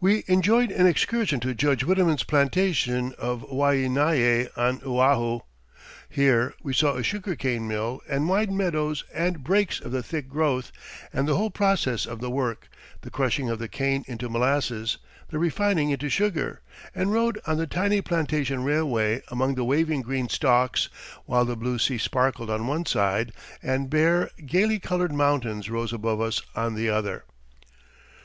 [0.00, 5.42] We enjoyed an excursion to Judge Widemann's plantation of Waianae on Oahu.
[6.08, 10.28] Here we saw a sugar cane mill and wide meadows and brakes of the thick
[10.28, 10.72] growth,
[11.12, 12.70] and the whole process of the work
[13.02, 14.98] the crushing of the cane into molasses,
[15.30, 16.60] the refining into sugar
[16.92, 20.88] and rode on the tiny plantation railway among the waving green stalks,
[21.24, 23.32] while the blue sea sparkled on one side,
[23.62, 27.22] and bare, gaily coloured mountains rose above us on the other.